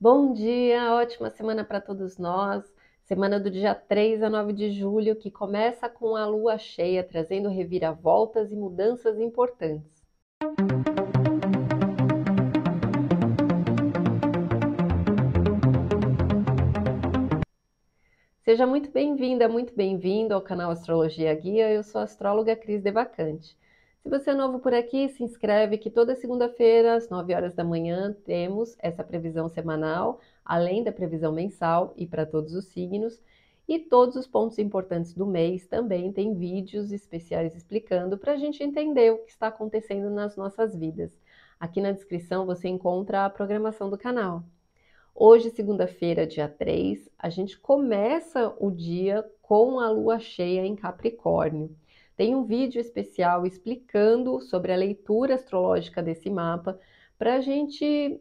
Bom 0.00 0.32
dia, 0.32 0.94
ótima 0.94 1.28
semana 1.28 1.64
para 1.64 1.80
todos 1.80 2.18
nós. 2.18 2.72
Semana 3.02 3.40
do 3.40 3.50
dia 3.50 3.74
3 3.74 4.22
a 4.22 4.30
9 4.30 4.52
de 4.52 4.70
julho, 4.70 5.16
que 5.16 5.28
começa 5.28 5.88
com 5.88 6.14
a 6.14 6.24
lua 6.24 6.56
cheia, 6.56 7.02
trazendo 7.02 7.48
reviravoltas 7.48 8.52
e 8.52 8.54
mudanças 8.54 9.18
importantes. 9.18 10.06
Seja 18.44 18.68
muito 18.68 18.92
bem-vinda, 18.92 19.48
muito 19.48 19.74
bem-vindo 19.74 20.32
ao 20.32 20.40
canal 20.40 20.70
Astrologia 20.70 21.34
Guia. 21.34 21.72
Eu 21.72 21.82
sou 21.82 22.00
a 22.00 22.04
astróloga 22.04 22.54
Cris 22.54 22.80
Devacante. 22.80 23.56
Se 24.02 24.08
você 24.08 24.30
é 24.30 24.34
novo 24.34 24.60
por 24.60 24.72
aqui, 24.72 25.08
se 25.08 25.22
inscreve 25.22 25.76
que 25.76 25.90
toda 25.90 26.14
segunda-feira, 26.14 26.94
às 26.94 27.08
9 27.08 27.34
horas 27.34 27.52
da 27.52 27.64
manhã, 27.64 28.16
temos 28.24 28.76
essa 28.78 29.04
previsão 29.04 29.48
semanal, 29.48 30.20
além 30.44 30.82
da 30.82 30.92
previsão 30.92 31.32
mensal 31.32 31.92
e 31.96 32.06
para 32.06 32.24
todos 32.24 32.54
os 32.54 32.66
signos. 32.66 33.20
E 33.68 33.78
todos 33.78 34.16
os 34.16 34.26
pontos 34.26 34.58
importantes 34.58 35.12
do 35.12 35.26
mês 35.26 35.66
também 35.66 36.10
tem 36.10 36.34
vídeos 36.34 36.90
especiais 36.90 37.54
explicando 37.54 38.16
para 38.16 38.32
a 38.32 38.36
gente 38.36 38.62
entender 38.62 39.12
o 39.12 39.18
que 39.18 39.30
está 39.30 39.48
acontecendo 39.48 40.08
nas 40.08 40.36
nossas 40.36 40.74
vidas. 40.74 41.12
Aqui 41.60 41.80
na 41.80 41.92
descrição 41.92 42.46
você 42.46 42.68
encontra 42.68 43.26
a 43.26 43.30
programação 43.30 43.90
do 43.90 43.98
canal. 43.98 44.42
Hoje, 45.14 45.50
segunda-feira, 45.50 46.26
dia 46.26 46.48
3, 46.48 47.10
a 47.18 47.28
gente 47.28 47.58
começa 47.58 48.54
o 48.58 48.70
dia 48.70 49.28
com 49.42 49.80
a 49.80 49.90
lua 49.90 50.18
cheia 50.18 50.64
em 50.64 50.76
Capricórnio. 50.76 51.76
Tem 52.18 52.34
um 52.34 52.42
vídeo 52.42 52.80
especial 52.80 53.46
explicando 53.46 54.40
sobre 54.40 54.72
a 54.72 54.76
leitura 54.76 55.36
astrológica 55.36 56.02
desse 56.02 56.28
mapa 56.28 56.76
para 57.16 57.36
a 57.36 57.40
gente 57.40 58.20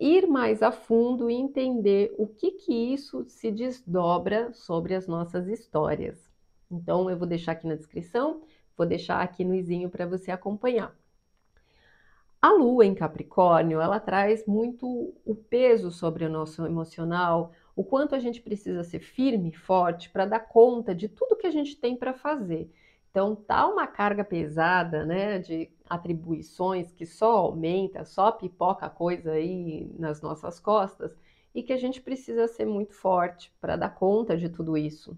ir 0.00 0.26
mais 0.26 0.64
a 0.64 0.72
fundo 0.72 1.30
e 1.30 1.34
entender 1.34 2.12
o 2.18 2.26
que, 2.26 2.50
que 2.50 2.74
isso 2.74 3.24
se 3.28 3.52
desdobra 3.52 4.52
sobre 4.52 4.96
as 4.96 5.06
nossas 5.06 5.46
histórias. 5.46 6.28
Então, 6.68 7.08
eu 7.08 7.16
vou 7.16 7.24
deixar 7.24 7.52
aqui 7.52 7.68
na 7.68 7.76
descrição, 7.76 8.42
vou 8.76 8.84
deixar 8.84 9.20
aqui 9.22 9.44
no 9.44 9.54
izinho 9.54 9.88
para 9.88 10.06
você 10.06 10.32
acompanhar. 10.32 10.92
A 12.42 12.52
lua 12.52 12.84
em 12.84 12.96
Capricórnio, 12.96 13.80
ela 13.80 14.00
traz 14.00 14.44
muito 14.44 15.14
o 15.24 15.36
peso 15.36 15.92
sobre 15.92 16.24
o 16.24 16.28
nosso 16.28 16.66
emocional, 16.66 17.52
o 17.76 17.84
quanto 17.84 18.16
a 18.16 18.18
gente 18.18 18.42
precisa 18.42 18.82
ser 18.82 18.98
firme, 18.98 19.52
forte 19.52 20.10
para 20.10 20.26
dar 20.26 20.40
conta 20.40 20.92
de 20.92 21.08
tudo 21.08 21.36
que 21.36 21.46
a 21.46 21.52
gente 21.52 21.76
tem 21.76 21.96
para 21.96 22.12
fazer. 22.12 22.68
Então, 23.16 23.34
tá 23.34 23.66
uma 23.66 23.86
carga 23.86 24.22
pesada, 24.22 25.06
né, 25.06 25.38
de 25.38 25.70
atribuições 25.88 26.92
que 26.92 27.06
só 27.06 27.38
aumenta, 27.38 28.04
só 28.04 28.30
pipoca 28.30 28.90
coisa 28.90 29.32
aí 29.32 29.90
nas 29.98 30.20
nossas 30.20 30.60
costas 30.60 31.16
e 31.54 31.62
que 31.62 31.72
a 31.72 31.78
gente 31.78 32.02
precisa 32.02 32.46
ser 32.46 32.66
muito 32.66 32.92
forte 32.92 33.50
para 33.58 33.74
dar 33.74 33.88
conta 33.88 34.36
de 34.36 34.50
tudo 34.50 34.76
isso. 34.76 35.16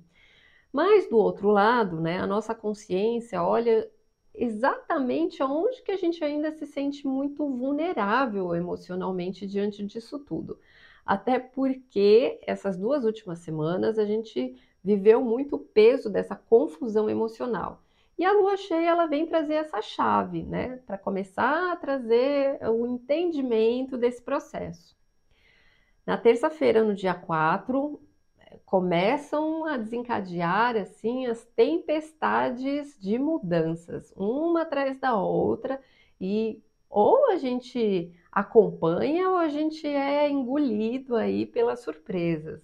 Mas 0.72 1.10
do 1.10 1.18
outro 1.18 1.50
lado, 1.50 2.00
né, 2.00 2.20
a 2.20 2.26
nossa 2.26 2.54
consciência 2.54 3.42
olha 3.42 3.90
exatamente 4.34 5.42
aonde 5.42 5.82
que 5.82 5.92
a 5.92 5.96
gente 5.96 6.22
ainda 6.24 6.52
se 6.52 6.66
sente 6.66 7.06
muito 7.06 7.48
vulnerável 7.48 8.54
emocionalmente 8.54 9.46
diante 9.46 9.84
disso 9.84 10.20
tudo. 10.20 10.60
Até 11.04 11.38
porque 11.40 12.38
essas 12.46 12.78
duas 12.78 13.04
últimas 13.04 13.40
semanas 13.40 13.98
a 13.98 14.04
gente 14.04 14.56
viveu 14.84 15.20
muito 15.22 15.58
peso 15.58 16.08
dessa 16.08 16.36
confusão 16.36 17.10
emocional. 17.10 17.82
E 18.18 18.24
a 18.24 18.32
lua 18.32 18.56
cheia 18.56 18.88
ela 18.88 19.06
vem 19.06 19.26
trazer 19.26 19.54
essa 19.54 19.80
chave, 19.80 20.42
né, 20.42 20.80
para 20.86 20.98
começar 20.98 21.72
a 21.72 21.76
trazer 21.76 22.58
o 22.68 22.86
entendimento 22.86 23.96
desse 23.96 24.20
processo. 24.20 24.96
Na 26.04 26.16
terça-feira, 26.16 26.82
no 26.82 26.94
dia 26.94 27.14
4, 27.14 28.00
começam 28.64 29.64
a 29.66 29.76
desencadear 29.76 30.76
assim 30.76 31.26
as 31.26 31.44
tempestades 31.54 32.98
de 33.00 33.18
mudanças, 33.18 34.12
uma 34.16 34.62
atrás 34.62 34.98
da 34.98 35.16
outra, 35.16 35.80
e 36.20 36.60
ou 36.90 37.30
a 37.30 37.36
gente 37.36 38.12
acompanha 38.32 39.28
ou 39.28 39.36
a 39.36 39.48
gente 39.48 39.86
é 39.86 40.28
engolido 40.28 41.14
aí 41.14 41.46
pelas 41.46 41.80
surpresas. 41.80 42.60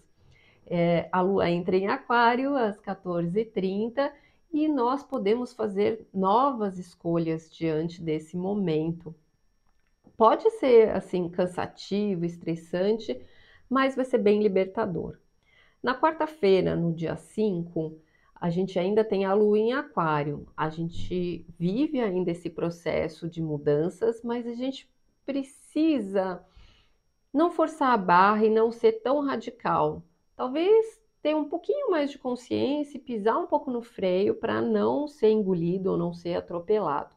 É, 0.67 1.09
a 1.12 1.21
lua 1.21 1.51
entra 1.51 1.77
em 1.77 1.87
Aquário 1.89 2.57
às 2.57 2.81
14h30 2.81 4.11
e 4.54 4.69
nós 4.69 5.03
podemos 5.03 5.53
fazer 5.53 6.06
novas 6.15 6.78
escolhas 6.78 7.50
diante 7.50 8.00
desse 8.00 8.37
momento. 8.37 9.12
Pode 10.16 10.48
ser 10.53 10.91
assim 10.91 11.28
cansativo, 11.28 12.25
estressante, 12.25 13.20
mas 13.69 13.97
vai 13.97 14.04
ser 14.04 14.19
bem 14.19 14.41
libertador. 14.41 15.19
Na 15.82 15.92
quarta-feira, 16.00 16.76
no 16.76 16.94
dia 16.94 17.16
5, 17.16 17.98
a 18.32 18.48
gente 18.48 18.78
ainda 18.78 19.03
tem 19.03 19.25
a 19.25 19.34
lua 19.34 19.59
em 19.59 19.72
aquário. 19.72 20.47
A 20.56 20.69
gente 20.71 21.44
vive 21.59 22.00
ainda 22.00 22.31
esse 22.31 22.48
processo 22.48 23.28
de 23.28 23.42
mudanças, 23.42 24.22
mas 24.22 24.47
a 24.47 24.54
gente 24.54 24.88
precisa 25.26 26.41
não 27.32 27.50
forçar 27.50 27.92
a 27.92 27.97
barra 27.97 28.47
e 28.47 28.50
não 28.50 28.71
ser 28.71 29.03
tão 29.03 29.21
radical. 29.21 30.04
Talvez 30.36 31.03
ter 31.25 31.35
um 31.35 31.47
pouquinho 31.47 31.91
mais 31.91 32.11
de 32.11 32.19
consciência 32.19 32.99
e 32.99 33.01
pisar 33.01 33.39
um 33.39 33.47
pouco 33.47 33.71
no 33.71 33.81
freio 33.81 34.35
para 34.35 34.61
não 34.61 35.09
ser 35.09 35.31
engolido 35.31 35.93
ou 35.93 35.97
não 35.97 36.12
ser 36.12 36.35
atropelado. 36.35 37.17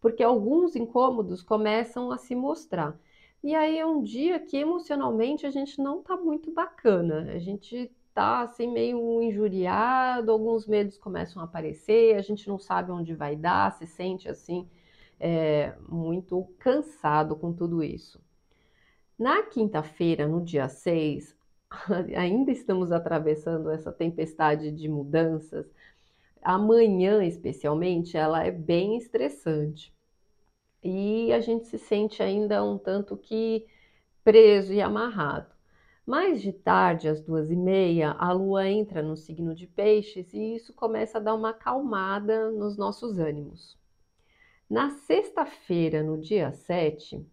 Porque 0.00 0.24
alguns 0.24 0.74
incômodos 0.74 1.40
começam 1.40 2.10
a 2.10 2.18
se 2.18 2.34
mostrar. 2.34 2.98
E 3.44 3.54
aí 3.54 3.78
é 3.78 3.86
um 3.86 4.02
dia 4.02 4.40
que 4.40 4.56
emocionalmente 4.56 5.46
a 5.46 5.52
gente 5.52 5.80
não 5.80 6.02
tá 6.02 6.16
muito 6.16 6.50
bacana. 6.50 7.30
A 7.32 7.38
gente 7.38 7.92
tá 8.12 8.40
assim 8.40 8.66
meio 8.66 9.22
injuriado, 9.22 10.32
alguns 10.32 10.66
medos 10.66 10.98
começam 10.98 11.40
a 11.40 11.44
aparecer, 11.44 12.16
a 12.16 12.22
gente 12.22 12.48
não 12.48 12.58
sabe 12.58 12.90
onde 12.90 13.14
vai 13.14 13.36
dar, 13.36 13.70
se 13.70 13.86
sente 13.86 14.28
assim 14.28 14.68
é, 15.20 15.76
muito 15.88 16.44
cansado 16.58 17.36
com 17.36 17.52
tudo 17.52 17.84
isso. 17.84 18.20
Na 19.16 19.44
quinta-feira, 19.44 20.26
no 20.26 20.42
dia 20.42 20.68
6, 20.68 21.36
ainda 22.16 22.50
estamos 22.50 22.92
atravessando 22.92 23.70
essa 23.70 23.92
tempestade 23.92 24.70
de 24.70 24.88
mudanças, 24.88 25.66
amanhã 26.42 27.24
especialmente, 27.24 28.16
ela 28.16 28.44
é 28.44 28.50
bem 28.50 28.96
estressante. 28.96 29.92
E 30.82 31.32
a 31.32 31.40
gente 31.40 31.66
se 31.66 31.78
sente 31.78 32.22
ainda 32.22 32.62
um 32.62 32.76
tanto 32.76 33.16
que 33.16 33.66
preso 34.22 34.72
e 34.72 34.80
amarrado. 34.80 35.54
Mais 36.06 36.42
de 36.42 36.52
tarde, 36.52 37.08
às 37.08 37.22
duas 37.22 37.50
e 37.50 37.56
meia, 37.56 38.10
a 38.12 38.30
lua 38.32 38.68
entra 38.68 39.02
no 39.02 39.16
signo 39.16 39.54
de 39.54 39.66
peixes 39.66 40.34
e 40.34 40.56
isso 40.56 40.74
começa 40.74 41.16
a 41.16 41.20
dar 41.20 41.34
uma 41.34 41.50
acalmada 41.50 42.50
nos 42.50 42.76
nossos 42.76 43.18
ânimos. 43.18 43.78
Na 44.68 44.90
sexta-feira, 44.90 46.02
no 46.02 46.20
dia 46.20 46.52
7, 46.52 47.26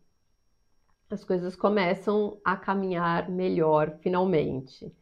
as 1.14 1.24
coisas 1.24 1.56
começam 1.56 2.40
a 2.44 2.56
caminhar 2.56 3.30
melhor 3.30 3.98
finalmente. 4.02 4.94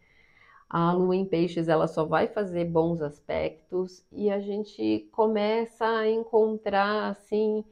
A 0.69 0.93
lua 0.93 1.15
em 1.15 1.25
peixes 1.25 1.67
ela 1.67 1.87
só 1.87 2.05
vai 2.05 2.27
fazer 2.27 2.65
bons 2.65 3.01
aspectos 3.01 4.05
e 4.11 4.29
a 4.29 4.39
gente 4.39 5.09
começa 5.11 5.85
a 5.85 6.09
encontrar 6.09 7.09
assim 7.09 7.63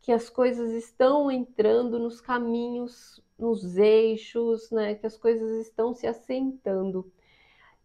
que 0.00 0.12
as 0.12 0.28
coisas 0.28 0.70
estão 0.72 1.30
entrando 1.30 1.98
nos 1.98 2.20
caminhos, 2.20 3.22
nos 3.38 3.76
eixos, 3.76 4.70
né? 4.70 4.94
Que 4.94 5.06
as 5.06 5.16
coisas 5.16 5.66
estão 5.66 5.94
se 5.94 6.06
assentando. 6.06 7.10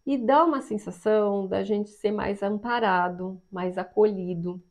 E 0.05 0.17
dá 0.17 0.43
uma 0.43 0.61
sensação 0.61 1.47
da 1.47 1.63
gente 1.63 1.89
ser 1.91 2.11
mais 2.11 2.43
amparado, 2.43 3.41
mais 3.51 3.77
acolhido. 3.77 4.61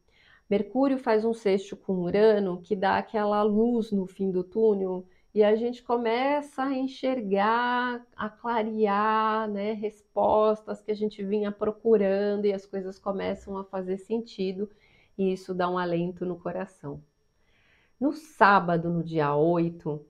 Mercúrio 0.49 0.99
faz 0.99 1.25
um 1.25 1.35
sexto 1.35 1.77
com 1.77 2.01
Urano 2.01 2.63
que 2.63 2.75
dá 2.75 2.97
aquela 2.97 3.43
luz 3.43 3.93
no 3.93 4.07
fim 4.07 4.31
do 4.31 4.43
túnel 4.43 5.07
e 5.35 5.45
a 5.45 5.55
gente 5.55 5.83
começa 5.83 6.63
a 6.63 6.75
enxergar, 6.75 8.07
a 8.17 8.31
clarear, 8.31 9.49
né, 9.49 9.75
respostas 9.75 10.81
que 10.81 10.91
a 10.91 10.95
gente 10.95 11.23
vinha 11.23 11.53
procurando 11.53 12.47
e 12.47 12.53
as 12.53 12.65
coisas 12.65 12.99
começam 12.99 13.59
a 13.59 13.65
fazer 13.65 13.99
sentido 13.99 14.71
e 15.19 15.33
isso 15.33 15.53
dá 15.53 15.69
um 15.69 15.77
alento 15.77 16.25
no 16.25 16.39
coração. 16.39 17.03
No 18.01 18.13
sábado, 18.13 18.89
no 18.89 19.05
dia 19.05 19.35
8, 19.35 20.03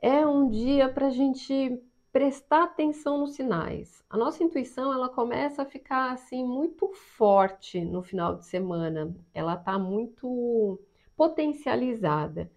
é 0.00 0.24
um 0.24 0.48
dia 0.48 0.88
para 0.88 1.08
a 1.08 1.10
gente 1.10 1.82
prestar 2.12 2.64
atenção 2.64 3.18
nos 3.18 3.34
sinais. 3.34 4.04
A 4.10 4.16
nossa 4.16 4.44
intuição 4.44 4.92
ela 4.92 5.08
começa 5.08 5.62
a 5.62 5.66
ficar 5.66 6.12
assim 6.12 6.44
muito 6.44 6.92
forte 6.92 7.80
no 7.84 8.02
final 8.02 8.36
de 8.36 8.44
semana. 8.44 9.14
Ela 9.32 9.54
está 9.54 9.78
muito 9.78 10.78
potencializada. 11.16 12.50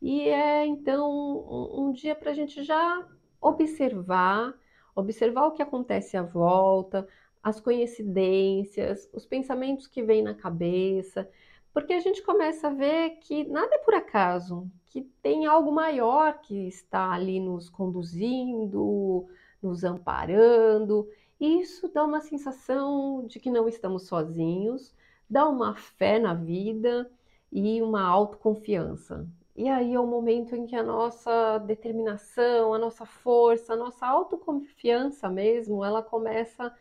E 0.00 0.28
é 0.28 0.64
então 0.64 1.10
um, 1.10 1.88
um 1.88 1.92
dia 1.92 2.14
para 2.14 2.30
a 2.30 2.34
gente 2.34 2.62
já 2.62 3.06
observar, 3.40 4.54
observar 4.94 5.46
o 5.46 5.52
que 5.52 5.62
acontece 5.62 6.16
à 6.16 6.22
volta, 6.22 7.06
as 7.42 7.60
coincidências, 7.60 9.10
os 9.12 9.26
pensamentos 9.26 9.86
que 9.86 10.02
vêm 10.02 10.22
na 10.22 10.34
cabeça, 10.34 11.28
porque 11.72 11.92
a 11.92 12.00
gente 12.00 12.22
começa 12.22 12.68
a 12.68 12.74
ver 12.74 13.10
que 13.20 13.44
nada 13.44 13.74
é 13.74 13.78
por 13.78 13.94
acaso, 13.94 14.70
que 14.86 15.09
tem 15.22 15.46
algo 15.46 15.72
maior 15.72 16.40
que 16.40 16.68
está 16.68 17.12
ali 17.12 17.40
nos 17.40 17.68
conduzindo, 17.68 19.26
nos 19.62 19.84
amparando. 19.84 21.08
Isso 21.38 21.88
dá 21.88 22.04
uma 22.04 22.20
sensação 22.20 23.26
de 23.26 23.40
que 23.40 23.50
não 23.50 23.68
estamos 23.68 24.06
sozinhos, 24.06 24.94
dá 25.28 25.48
uma 25.48 25.74
fé 25.74 26.18
na 26.18 26.34
vida 26.34 27.10
e 27.52 27.80
uma 27.82 28.02
autoconfiança. 28.02 29.26
E 29.56 29.68
aí 29.68 29.94
é 29.94 30.00
o 30.00 30.06
momento 30.06 30.56
em 30.56 30.66
que 30.66 30.76
a 30.76 30.82
nossa 30.82 31.58
determinação, 31.58 32.72
a 32.72 32.78
nossa 32.78 33.04
força, 33.04 33.74
a 33.74 33.76
nossa 33.76 34.06
autoconfiança 34.06 35.28
mesmo, 35.28 35.84
ela 35.84 36.02
começa 36.02 36.74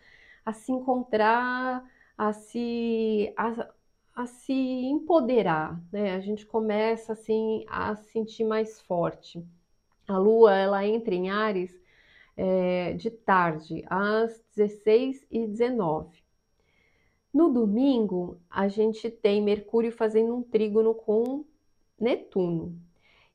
a 0.46 0.54
se 0.54 0.72
encontrar, 0.72 1.84
a 2.18 2.34
se, 2.34 3.34
a, 3.38 3.70
a 4.20 4.26
se 4.26 4.52
empoderar, 4.52 5.82
né? 5.90 6.14
A 6.14 6.20
gente 6.20 6.46
começa 6.46 7.14
assim 7.14 7.64
a 7.70 7.96
se 7.96 8.12
sentir 8.12 8.44
mais 8.44 8.82
forte. 8.82 9.42
A 10.06 10.18
lua 10.18 10.54
ela 10.54 10.86
entra 10.86 11.16
em 11.16 11.30
Ares 11.30 11.74
é, 12.36 12.92
de 12.96 13.10
tarde, 13.10 13.82
às 13.88 14.44
16 14.58 15.26
e 15.32 15.48
19. 15.48 16.22
No 17.34 17.50
domingo, 17.50 18.38
a 18.50 18.68
gente 18.68 19.10
tem 19.10 19.42
Mercúrio 19.42 19.90
fazendo 19.90 20.36
um 20.36 20.44
trígono 20.44 20.94
com 20.94 21.46
Netuno 21.98 22.78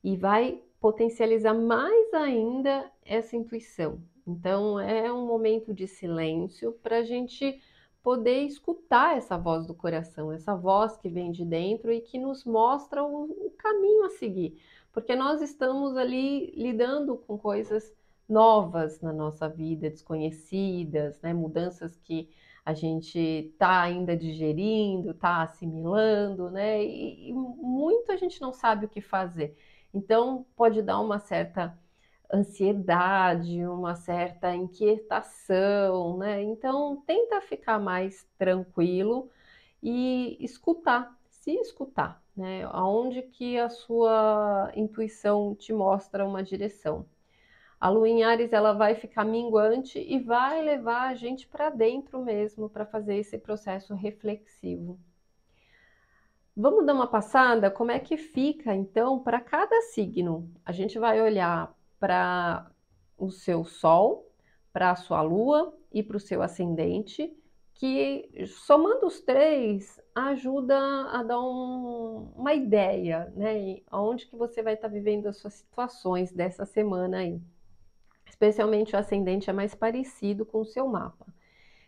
e 0.03 0.15
vai 0.15 0.61
potencializar 0.79 1.55
mais 1.55 2.13
ainda 2.13 2.91
essa 3.03 3.35
intuição. 3.35 3.99
Então, 4.27 4.79
é 4.79 5.11
um 5.11 5.25
momento 5.25 5.73
de 5.73 5.87
silêncio 5.87 6.73
para 6.73 6.97
a 6.97 7.03
gente 7.03 7.59
poder 8.05 8.43
escutar 8.43 9.17
essa 9.17 9.35
voz 9.35 9.65
do 9.65 9.73
coração, 9.73 10.31
essa 10.31 10.55
voz 10.55 10.95
que 10.95 11.09
vem 11.09 11.31
de 11.31 11.43
dentro 11.43 11.91
e 11.91 11.99
que 11.99 12.19
nos 12.19 12.45
mostra 12.45 13.03
o, 13.03 13.23
o 13.47 13.51
caminho 13.57 14.05
a 14.05 14.09
seguir, 14.11 14.61
porque 14.93 15.15
nós 15.15 15.41
estamos 15.41 15.97
ali 15.97 16.51
lidando 16.51 17.17
com 17.17 17.35
coisas 17.35 17.91
novas 18.29 19.01
na 19.01 19.11
nossa 19.11 19.49
vida, 19.49 19.89
desconhecidas, 19.89 21.19
né? 21.19 21.33
mudanças 21.33 21.97
que 21.97 22.29
a 22.63 22.75
gente 22.75 23.17
está 23.17 23.81
ainda 23.81 24.15
digerindo, 24.15 25.09
está 25.09 25.41
assimilando, 25.41 26.51
né? 26.51 26.83
E, 26.85 27.29
e 27.29 27.33
muito 27.33 28.11
a 28.11 28.17
gente 28.17 28.39
não 28.39 28.53
sabe 28.53 28.85
o 28.85 28.89
que 28.89 29.01
fazer. 29.01 29.57
Então, 29.91 30.45
pode 30.55 30.81
dar 30.83 30.99
uma 30.99 31.17
certa 31.17 31.75
ansiedade, 32.33 33.65
uma 33.65 33.95
certa 33.95 34.53
inquietação, 34.55 36.17
né? 36.17 36.41
Então, 36.43 37.03
tenta 37.05 37.41
ficar 37.41 37.79
mais 37.79 38.27
tranquilo 38.37 39.29
e 39.81 40.37
escutar, 40.39 41.15
se 41.29 41.51
escutar, 41.55 42.21
né? 42.35 42.63
Aonde 42.71 43.21
que 43.21 43.57
a 43.59 43.69
sua 43.69 44.71
intuição 44.75 45.55
te 45.55 45.73
mostra 45.73 46.25
uma 46.25 46.43
direção. 46.43 47.05
A 47.79 47.89
lua 47.89 48.09
em 48.09 48.23
Ares 48.23 48.53
ela 48.53 48.73
vai 48.73 48.95
ficar 48.95 49.25
minguante 49.25 49.99
e 49.99 50.19
vai 50.19 50.61
levar 50.61 51.09
a 51.09 51.15
gente 51.15 51.47
para 51.47 51.69
dentro 51.69 52.23
mesmo 52.23 52.69
para 52.69 52.85
fazer 52.85 53.17
esse 53.17 53.37
processo 53.37 53.93
reflexivo. 53.93 54.99
Vamos 56.57 56.85
dar 56.85 56.93
uma 56.93 57.05
passada 57.07 57.69
como 57.69 57.91
é 57.91 57.99
que 57.99 58.15
fica 58.15 58.73
então 58.73 59.19
para 59.19 59.41
cada 59.41 59.81
signo. 59.81 60.49
A 60.65 60.71
gente 60.71 60.97
vai 60.97 61.21
olhar 61.21 61.75
para 62.05 62.71
o 63.17 63.31
seu 63.31 63.63
sol, 63.63 64.31
para 64.71 64.91
a 64.91 64.95
sua 64.95 65.21
lua 65.21 65.75
e 65.91 66.03
para 66.03 66.17
o 66.17 66.19
seu 66.19 66.41
ascendente, 66.41 67.35
que 67.73 68.29
somando 68.47 69.07
os 69.07 69.21
três 69.21 69.99
ajuda 70.13 70.77
a 71.11 71.23
dar 71.23 71.41
um, 71.41 72.31
uma 72.35 72.53
ideia, 72.53 73.33
né? 73.35 73.81
Onde 73.91 74.27
que 74.27 74.35
você 74.35 74.61
vai 74.61 74.75
estar 74.75 74.87
tá 74.87 74.93
vivendo 74.93 75.27
as 75.27 75.37
suas 75.37 75.55
situações 75.55 76.31
dessa 76.31 76.65
semana 76.65 77.17
aí 77.17 77.41
especialmente 78.35 78.95
o 78.95 78.99
ascendente 78.99 79.49
é 79.49 79.53
mais 79.53 79.73
parecido 79.73 80.45
com 80.45 80.59
o 80.59 80.65
seu 80.65 80.87
mapa. 80.87 81.25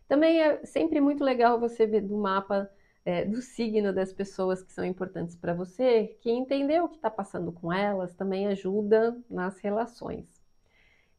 Também 0.07 0.41
é 0.41 0.65
sempre 0.65 1.01
muito 1.01 1.23
legal 1.23 1.59
você 1.59 1.85
ver 1.85 2.01
do 2.01 2.15
mapa 2.15 2.69
é, 3.07 3.24
do 3.24 3.42
signo 3.42 3.94
das 3.94 4.12
pessoas 4.12 4.62
que 4.62 4.74
são 4.74 4.83
importantes 4.83 5.33
para 5.33 5.54
você, 5.54 6.18
que 6.19 6.30
entender 6.30 6.83
o 6.83 6.89
que 6.89 6.98
está 6.98 7.09
passando 7.09 7.54
com 7.54 7.71
elas 7.71 8.13
também 8.13 8.48
ajuda 8.48 9.18
nas 9.30 9.57
relações. 9.59 10.44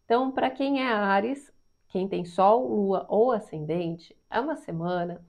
Então, 0.05 0.31
para 0.31 0.51
quem 0.51 0.83
é 0.83 0.93
Ares, 0.93 1.51
quem 1.89 2.07
tem 2.07 2.27
Sol, 2.27 2.69
Lua 2.69 3.07
ou 3.09 3.33
Ascendente, 3.33 4.15
é 4.31 4.39
uma 4.39 4.55
semana 4.55 5.25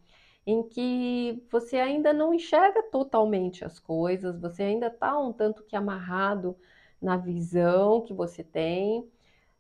em 0.45 0.61
que 0.61 1.41
você 1.49 1.77
ainda 1.77 2.11
não 2.11 2.33
enxerga 2.33 2.83
totalmente 2.91 3.63
as 3.63 3.79
coisas, 3.79 4.37
você 4.37 4.63
ainda 4.63 4.87
está 4.87 5.17
um 5.17 5.31
tanto 5.31 5.63
que 5.63 5.77
amarrado 5.77 6.57
na 7.01 7.15
visão 7.15 8.01
que 8.01 8.13
você 8.13 8.43
tem 8.43 9.09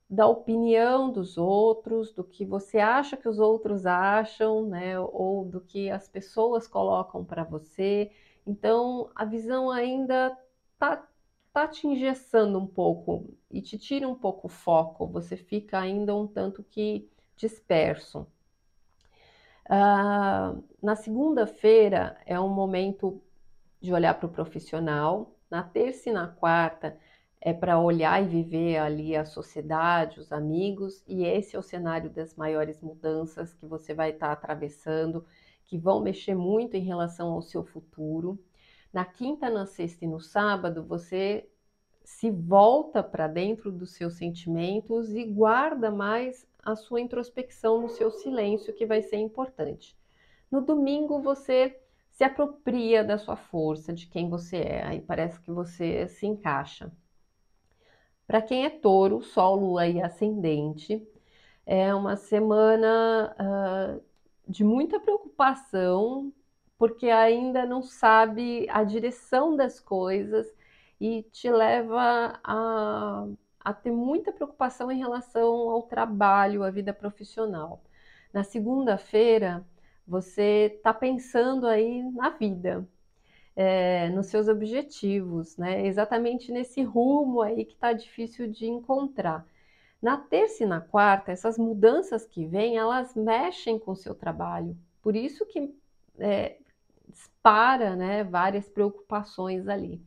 da 0.09 0.25
opinião 0.27 1.11
dos 1.11 1.37
outros, 1.37 2.11
do 2.11 2.23
que 2.23 2.43
você 2.43 2.79
acha 2.79 3.15
que 3.15 3.29
os 3.29 3.37
outros 3.37 3.85
acham, 3.85 4.65
né? 4.65 4.99
Ou 4.99 5.45
do 5.45 5.61
que 5.61 5.91
as 5.91 6.07
pessoas 6.07 6.67
colocam 6.67 7.23
para 7.23 7.43
você. 7.43 8.11
Então, 8.45 9.11
a 9.13 9.23
visão 9.23 9.69
ainda 9.69 10.35
tá, 10.79 11.07
tá 11.53 11.67
te 11.67 11.85
engessando 11.85 12.57
um 12.57 12.65
pouco 12.65 13.37
e 13.51 13.61
te 13.61 13.77
tira 13.77 14.07
um 14.07 14.15
pouco 14.15 14.47
o 14.47 14.49
foco. 14.49 15.05
Você 15.07 15.37
fica 15.37 15.77
ainda 15.79 16.15
um 16.15 16.25
tanto 16.25 16.63
que 16.63 17.07
disperso. 17.35 18.25
Uh, 19.67 20.63
na 20.81 20.95
segunda-feira 20.95 22.17
é 22.25 22.39
um 22.39 22.49
momento 22.49 23.21
de 23.79 23.93
olhar 23.93 24.15
para 24.15 24.25
o 24.25 24.29
profissional. 24.29 25.35
Na 25.51 25.61
terça 25.61 26.09
e 26.09 26.13
na 26.13 26.27
quarta 26.27 26.97
é 27.41 27.53
para 27.53 27.79
olhar 27.79 28.21
e 28.21 28.27
viver 28.27 28.77
ali 28.77 29.15
a 29.15 29.23
sociedade, 29.23 30.19
os 30.19 30.31
amigos, 30.31 31.03
e 31.07 31.23
esse 31.23 31.55
é 31.55 31.59
o 31.59 31.63
cenário 31.63 32.09
das 32.09 32.35
maiores 32.35 32.81
mudanças 32.81 33.53
que 33.53 33.65
você 33.65 33.93
vai 33.93 34.11
estar 34.11 34.27
tá 34.27 34.33
atravessando, 34.33 35.25
que 35.65 35.77
vão 35.77 36.01
mexer 36.01 36.35
muito 36.35 36.75
em 36.75 36.83
relação 36.83 37.29
ao 37.31 37.41
seu 37.41 37.63
futuro. 37.63 38.37
Na 38.91 39.05
quinta, 39.05 39.49
na 39.49 39.65
sexta 39.65 40.03
e 40.03 40.07
no 40.07 40.19
sábado, 40.19 40.83
você 40.83 41.47
se 42.03 42.31
volta 42.31 43.03
para 43.03 43.27
dentro 43.27 43.71
dos 43.71 43.93
seus 43.93 44.15
sentimentos 44.15 45.13
e 45.13 45.23
guarda 45.23 45.91
mais 45.91 46.47
a 46.63 46.75
sua 46.75 46.99
introspecção 46.99 47.81
no 47.81 47.89
seu 47.89 48.11
silêncio, 48.11 48.73
que 48.73 48.85
vai 48.85 49.01
ser 49.01 49.17
importante. 49.17 49.95
No 50.51 50.59
domingo, 50.59 51.21
você 51.21 51.79
se 52.09 52.23
apropria 52.23 53.03
da 53.03 53.17
sua 53.17 53.37
força, 53.37 53.93
de 53.93 54.07
quem 54.07 54.27
você 54.27 54.57
é, 54.57 54.83
aí 54.83 54.99
parece 54.99 55.39
que 55.39 55.51
você 55.51 56.07
se 56.07 56.25
encaixa. 56.25 56.91
Para 58.29 58.43
quem 58.43 58.63
é 58.63 58.69
touro, 58.69 59.23
Sol, 59.23 59.55
Lua 59.55 59.87
e 59.87 59.99
Ascendente, 59.99 61.03
é 61.65 61.95
uma 61.95 62.15
semana 62.15 63.35
uh, 63.39 64.03
de 64.47 64.63
muita 64.63 64.99
preocupação, 64.99 66.31
porque 66.77 67.09
ainda 67.09 67.65
não 67.65 67.81
sabe 67.81 68.67
a 68.69 68.83
direção 68.83 69.55
das 69.55 69.79
coisas 69.79 70.45
e 71.01 71.23
te 71.31 71.49
leva 71.49 72.39
a, 72.43 73.25
a 73.61 73.73
ter 73.73 73.91
muita 73.91 74.31
preocupação 74.31 74.91
em 74.91 74.99
relação 74.99 75.71
ao 75.71 75.81
trabalho, 75.81 76.63
à 76.63 76.69
vida 76.69 76.93
profissional. 76.93 77.81
Na 78.31 78.43
segunda-feira, 78.43 79.65
você 80.07 80.71
está 80.77 80.93
pensando 80.93 81.65
aí 81.65 82.03
na 82.11 82.29
vida, 82.29 82.87
é, 83.61 84.07
nos 84.11 84.27
seus 84.27 84.47
objetivos, 84.47 85.57
né? 85.57 85.85
Exatamente 85.85 86.49
nesse 86.49 86.81
rumo 86.81 87.41
aí 87.41 87.65
que 87.65 87.73
está 87.73 87.91
difícil 87.91 88.47
de 88.49 88.65
encontrar. 88.65 89.45
Na 90.01 90.15
terça 90.15 90.63
e 90.63 90.65
na 90.65 90.79
quarta, 90.79 91.29
essas 91.33 91.57
mudanças 91.57 92.25
que 92.25 92.45
vêm, 92.45 92.77
elas 92.77 93.13
mexem 93.15 93.77
com 93.77 93.91
o 93.91 93.95
seu 93.97 94.15
trabalho. 94.15 94.77
Por 95.01 95.13
isso 95.13 95.45
que 95.45 95.75
é, 96.19 96.55
dispara 97.09 97.97
né, 97.97 98.23
várias 98.23 98.69
preocupações 98.69 99.67
ali. 99.67 100.01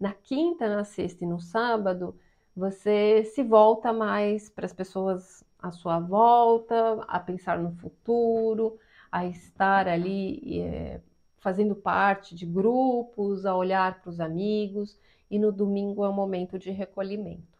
Na 0.00 0.12
quinta, 0.12 0.68
na 0.68 0.82
sexta 0.82 1.24
e 1.24 1.28
no 1.28 1.38
sábado, 1.38 2.18
você 2.56 3.22
se 3.22 3.44
volta 3.44 3.92
mais 3.92 4.48
para 4.48 4.66
as 4.66 4.72
pessoas 4.72 5.44
à 5.60 5.70
sua 5.70 6.00
volta, 6.00 7.00
a 7.06 7.20
pensar 7.20 7.56
no 7.60 7.70
futuro, 7.76 8.80
a 9.12 9.26
estar 9.26 9.86
ali 9.86 10.60
é, 10.60 11.00
fazendo 11.38 11.74
parte 11.74 12.34
de 12.34 12.46
grupos, 12.46 13.46
a 13.46 13.54
olhar 13.56 14.00
para 14.00 14.10
os 14.10 14.20
amigos, 14.20 14.98
e 15.30 15.38
no 15.38 15.52
domingo 15.52 16.04
é 16.04 16.08
um 16.08 16.12
momento 16.12 16.58
de 16.58 16.70
recolhimento. 16.70 17.56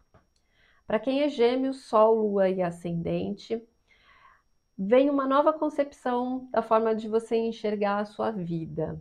Para 0.85 0.99
quem 0.99 1.21
é 1.21 1.29
gêmeos, 1.29 1.83
Sol, 1.83 2.15
Lua 2.15 2.49
e 2.49 2.61
Ascendente, 2.61 3.61
vem 4.77 5.09
uma 5.09 5.27
nova 5.27 5.51
concepção 5.51 6.47
da 6.51 6.61
forma 6.61 6.95
de 6.95 7.07
você 7.07 7.35
enxergar 7.35 7.99
a 7.99 8.05
sua 8.05 8.31
vida. 8.31 8.99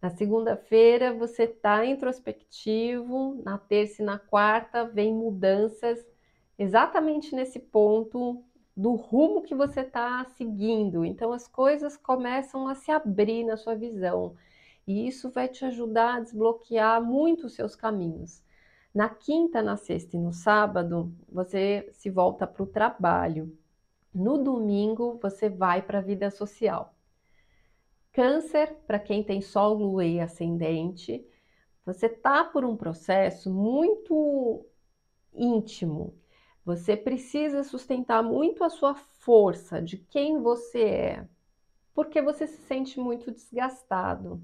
Na 0.00 0.10
segunda-feira 0.10 1.14
você 1.14 1.44
está 1.44 1.84
introspectivo, 1.84 3.42
na 3.42 3.56
terça 3.56 4.02
e 4.02 4.04
na 4.04 4.18
quarta 4.18 4.84
vem 4.84 5.14
mudanças 5.14 6.06
exatamente 6.58 7.34
nesse 7.34 7.58
ponto 7.58 8.44
do 8.76 8.94
rumo 8.94 9.42
que 9.42 9.54
você 9.54 9.80
está 9.80 10.24
seguindo. 10.36 11.04
Então 11.04 11.32
as 11.32 11.46
coisas 11.46 11.96
começam 11.96 12.66
a 12.68 12.74
se 12.74 12.90
abrir 12.90 13.44
na 13.44 13.56
sua 13.56 13.74
visão 13.74 14.36
e 14.86 15.06
isso 15.06 15.30
vai 15.30 15.48
te 15.48 15.64
ajudar 15.64 16.16
a 16.16 16.20
desbloquear 16.20 17.02
muito 17.02 17.46
os 17.46 17.54
seus 17.54 17.74
caminhos. 17.74 18.42
Na 18.94 19.08
quinta, 19.08 19.62
na 19.62 19.76
sexta 19.76 20.16
e 20.16 20.20
no 20.20 20.32
sábado, 20.32 21.12
você 21.28 21.88
se 21.92 22.10
volta 22.10 22.46
para 22.46 22.62
o 22.62 22.66
trabalho. 22.66 23.56
No 24.14 24.38
domingo, 24.38 25.18
você 25.20 25.48
vai 25.48 25.82
para 25.82 25.98
a 25.98 26.02
vida 26.02 26.30
social. 26.30 26.94
Câncer, 28.12 28.76
para 28.86 29.00
quem 29.00 29.24
tem 29.24 29.40
Sol, 29.40 29.74
Lua 29.74 30.04
e 30.04 30.20
Ascendente, 30.20 31.26
você 31.84 32.08
tá 32.08 32.44
por 32.44 32.64
um 32.64 32.76
processo 32.76 33.52
muito 33.52 34.64
íntimo. 35.34 36.14
Você 36.64 36.96
precisa 36.96 37.62
sustentar 37.62 38.22
muito 38.22 38.64
a 38.64 38.70
sua 38.70 38.94
força 38.94 39.82
de 39.82 39.98
quem 39.98 40.40
você 40.40 40.82
é, 40.82 41.28
porque 41.94 42.22
você 42.22 42.46
se 42.46 42.62
sente 42.62 42.98
muito 42.98 43.30
desgastado. 43.30 44.42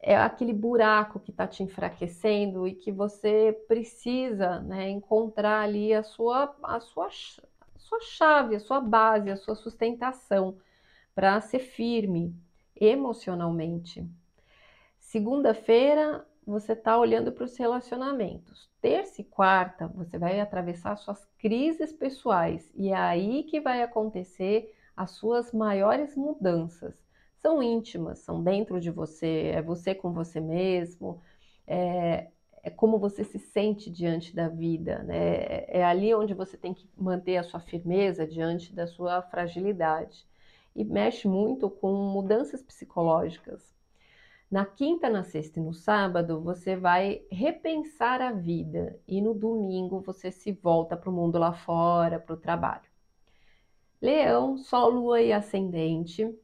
É 0.00 0.16
aquele 0.16 0.52
buraco 0.52 1.20
que 1.20 1.30
está 1.30 1.46
te 1.46 1.62
enfraquecendo 1.62 2.66
e 2.66 2.74
que 2.74 2.92
você 2.92 3.52
precisa 3.68 4.60
né, 4.60 4.90
encontrar 4.90 5.62
ali 5.62 5.94
a 5.94 6.02
sua, 6.02 6.54
a, 6.62 6.80
sua, 6.80 7.06
a 7.06 7.78
sua 7.78 8.00
chave, 8.00 8.56
a 8.56 8.60
sua 8.60 8.80
base, 8.80 9.30
a 9.30 9.36
sua 9.36 9.54
sustentação 9.54 10.58
para 11.14 11.40
ser 11.40 11.60
firme 11.60 12.34
emocionalmente. 12.80 14.08
Segunda-feira, 15.00 16.27
você 16.48 16.72
está 16.72 16.98
olhando 16.98 17.30
para 17.30 17.44
os 17.44 17.56
relacionamentos. 17.56 18.70
Terça 18.80 19.20
e 19.20 19.24
quarta, 19.24 19.86
você 19.88 20.18
vai 20.18 20.40
atravessar 20.40 20.96
suas 20.96 21.24
crises 21.38 21.92
pessoais 21.92 22.70
e 22.74 22.88
é 22.88 22.96
aí 22.96 23.42
que 23.44 23.60
vai 23.60 23.82
acontecer 23.82 24.74
as 24.96 25.12
suas 25.12 25.52
maiores 25.52 26.16
mudanças. 26.16 26.94
São 27.36 27.62
íntimas, 27.62 28.20
são 28.20 28.42
dentro 28.42 28.80
de 28.80 28.90
você, 28.90 29.52
é 29.54 29.62
você 29.62 29.94
com 29.94 30.12
você 30.12 30.40
mesmo, 30.40 31.20
é, 31.66 32.28
é 32.62 32.70
como 32.70 32.98
você 32.98 33.24
se 33.24 33.38
sente 33.38 33.90
diante 33.90 34.34
da 34.34 34.48
vida, 34.48 35.02
né? 35.02 35.36
É, 35.36 35.78
é 35.80 35.84
ali 35.84 36.14
onde 36.14 36.34
você 36.34 36.56
tem 36.56 36.74
que 36.74 36.88
manter 36.96 37.36
a 37.36 37.42
sua 37.42 37.60
firmeza 37.60 38.26
diante 38.26 38.74
da 38.74 38.86
sua 38.86 39.22
fragilidade 39.22 40.26
e 40.74 40.84
mexe 40.84 41.28
muito 41.28 41.68
com 41.70 41.92
mudanças 41.92 42.62
psicológicas. 42.62 43.77
Na 44.50 44.64
quinta, 44.64 45.10
na 45.10 45.22
sexta 45.22 45.60
e 45.60 45.62
no 45.62 45.74
sábado, 45.74 46.40
você 46.40 46.74
vai 46.74 47.22
repensar 47.30 48.22
a 48.22 48.32
vida 48.32 48.98
e 49.06 49.20
no 49.20 49.34
domingo 49.34 50.00
você 50.00 50.30
se 50.30 50.52
volta 50.52 50.96
para 50.96 51.10
o 51.10 51.12
mundo 51.12 51.38
lá 51.38 51.52
fora, 51.52 52.18
para 52.18 52.34
o 52.34 52.38
trabalho. 52.38 52.88
Leão, 54.00 54.56
Sol, 54.56 54.90
Lua 54.90 55.20
e 55.20 55.34
Ascendente. 55.34 56.34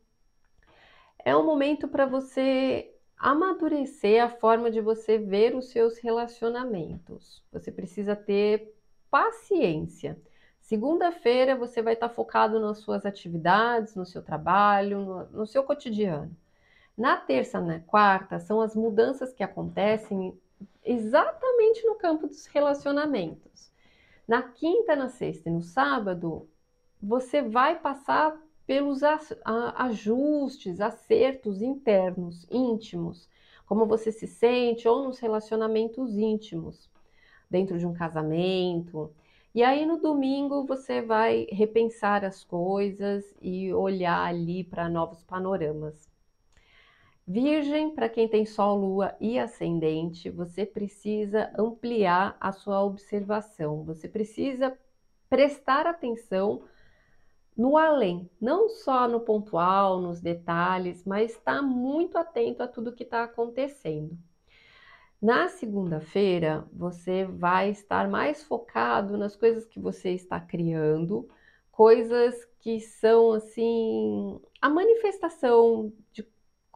É 1.24 1.34
um 1.34 1.46
momento 1.46 1.88
para 1.88 2.04
você 2.04 2.94
amadurecer 3.16 4.22
a 4.22 4.28
forma 4.28 4.70
de 4.70 4.82
você 4.82 5.16
ver 5.16 5.56
os 5.56 5.70
seus 5.70 5.96
relacionamentos. 5.98 7.42
Você 7.50 7.72
precisa 7.72 8.14
ter 8.14 8.74
paciência. 9.10 10.20
Segunda-feira 10.60 11.56
você 11.56 11.80
vai 11.80 11.94
estar 11.94 12.10
focado 12.10 12.60
nas 12.60 12.78
suas 12.78 13.06
atividades, 13.06 13.94
no 13.94 14.04
seu 14.04 14.22
trabalho, 14.22 15.00
no, 15.00 15.24
no 15.30 15.46
seu 15.46 15.62
cotidiano. 15.62 16.36
Na 16.96 17.16
terça, 17.16 17.60
na 17.60 17.80
quarta, 17.80 18.38
são 18.38 18.60
as 18.60 18.76
mudanças 18.76 19.32
que 19.32 19.42
acontecem 19.42 20.38
exatamente 20.84 21.84
no 21.84 21.96
campo 21.96 22.28
dos 22.28 22.46
relacionamentos. 22.46 23.72
Na 24.28 24.42
quinta, 24.42 24.94
na 24.94 25.08
sexta 25.08 25.48
e 25.48 25.52
no 25.52 25.62
sábado, 25.62 26.48
você 27.02 27.42
vai 27.42 27.78
passar 27.78 28.40
pelos 28.66 29.02
ajustes, 29.74 30.80
acertos 30.80 31.60
internos, 31.60 32.46
íntimos, 32.50 33.28
como 33.66 33.86
você 33.86 34.12
se 34.12 34.26
sente 34.26 34.86
ou 34.86 35.04
nos 35.04 35.18
relacionamentos 35.18 36.16
íntimos, 36.16 36.88
dentro 37.50 37.78
de 37.78 37.86
um 37.86 37.92
casamento, 37.92 39.12
e 39.54 39.62
aí 39.62 39.84
no 39.84 39.98
domingo 39.98 40.64
você 40.64 41.02
vai 41.02 41.46
repensar 41.50 42.24
as 42.24 42.42
coisas 42.42 43.24
e 43.40 43.72
olhar 43.74 44.26
ali 44.26 44.64
para 44.64 44.88
novos 44.88 45.22
panoramas. 45.22 46.13
Virgem, 47.26 47.94
para 47.94 48.08
quem 48.08 48.28
tem 48.28 48.44
Sol, 48.44 48.78
Lua 48.78 49.16
e 49.18 49.38
Ascendente, 49.38 50.28
você 50.28 50.66
precisa 50.66 51.50
ampliar 51.58 52.36
a 52.38 52.52
sua 52.52 52.82
observação, 52.82 53.82
você 53.82 54.06
precisa 54.06 54.76
prestar 55.30 55.86
atenção 55.86 56.64
no 57.56 57.78
além, 57.78 58.28
não 58.38 58.68
só 58.68 59.08
no 59.08 59.20
pontual, 59.20 60.00
nos 60.02 60.20
detalhes, 60.20 61.04
mas 61.04 61.30
estar 61.30 61.56
tá 61.56 61.62
muito 61.62 62.18
atento 62.18 62.62
a 62.62 62.68
tudo 62.68 62.94
que 62.94 63.04
está 63.04 63.24
acontecendo. 63.24 64.18
Na 65.22 65.48
segunda-feira, 65.48 66.68
você 66.70 67.24
vai 67.24 67.70
estar 67.70 68.06
mais 68.06 68.42
focado 68.42 69.16
nas 69.16 69.34
coisas 69.34 69.64
que 69.64 69.80
você 69.80 70.10
está 70.10 70.38
criando, 70.38 71.26
coisas 71.72 72.34
que 72.60 72.80
são 72.80 73.32
assim 73.32 74.38
a 74.60 74.68
manifestação 74.68 75.90
de 76.12 76.22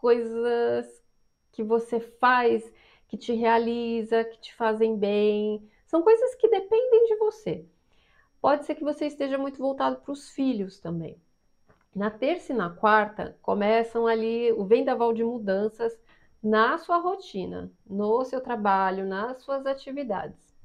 coisas 0.01 1.03
que 1.51 1.63
você 1.63 1.99
faz 1.99 2.73
que 3.09 3.17
te 3.17 3.33
realiza, 3.33 4.25
que 4.25 4.39
te 4.39 4.55
fazem 4.55 4.97
bem, 4.97 5.69
são 5.87 6.03
coisas 6.03 6.35
que 6.37 6.49
dependem 6.49 7.07
de 7.07 7.17
você. 7.17 7.67
Pode 8.41 8.65
ser 8.65 8.75
que 8.75 8.85
você 8.85 9.07
esteja 9.07 9.37
muito 9.37 9.59
voltado 9.59 9.97
para 9.97 10.13
os 10.13 10.31
filhos 10.31 10.79
também. 10.79 11.21
Na 11.95 12.11
terça 12.11 12.53
e 12.53 12.57
na 12.57 12.71
quarta 12.71 13.37
começam 13.43 14.07
ali 14.07 14.53
o 14.53 14.65
vendaval 14.65 15.13
de 15.13 15.25
mudanças 15.25 15.99
na 16.41 16.79
sua 16.79 16.99
rotina, 16.99 17.73
no 17.85 18.25
seu 18.25 18.41
trabalho, 18.41 19.07
nas 19.07 19.43
suas 19.43 19.67
atividades. 19.67 20.57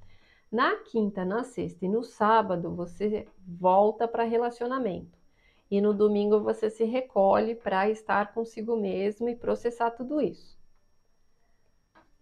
Na 0.51 0.75
quinta, 0.75 1.25
na 1.25 1.43
sexta 1.43 1.85
e 1.85 1.89
no 1.89 2.03
sábado 2.03 2.75
você 2.75 3.27
volta 3.47 4.07
para 4.07 4.23
relacionamento. 4.23 5.22
E 5.73 5.81
no 5.81 5.91
domingo 5.91 6.39
você 6.39 6.69
se 6.69 6.83
recolhe 6.83 7.55
para 7.55 7.89
estar 7.89 8.31
consigo 8.31 8.77
mesmo 8.77 9.27
e 9.27 9.35
processar 9.35 9.89
tudo 9.89 10.21
isso. 10.21 10.55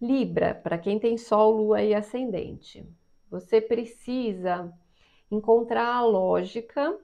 Libra, 0.00 0.54
para 0.54 0.78
quem 0.78 0.98
tem 0.98 1.18
Sol, 1.18 1.52
Lua 1.52 1.82
e 1.82 1.94
Ascendente. 1.94 2.82
Você 3.30 3.60
precisa 3.60 4.72
encontrar 5.30 5.96
a 5.96 6.02
lógica 6.02 6.98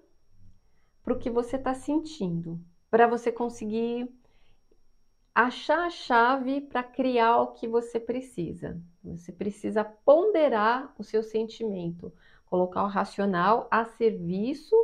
para 1.02 1.12
o 1.12 1.18
que 1.18 1.28
você 1.28 1.56
está 1.56 1.74
sentindo, 1.74 2.58
para 2.90 3.06
você 3.06 3.30
conseguir 3.30 4.10
achar 5.34 5.84
a 5.84 5.90
chave 5.90 6.62
para 6.62 6.82
criar 6.82 7.42
o 7.42 7.48
que 7.48 7.68
você 7.68 8.00
precisa. 8.00 8.80
Você 9.04 9.32
precisa 9.32 9.84
ponderar 9.84 10.94
o 10.98 11.04
seu 11.04 11.22
sentimento, 11.22 12.10
colocar 12.46 12.84
o 12.84 12.88
racional 12.88 13.68
a 13.70 13.84
serviço 13.84 14.74